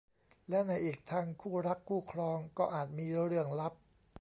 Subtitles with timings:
[0.49, 3.73] และในอีกทางคู่รักคู่ครองก็อาจมีเรื่องลับ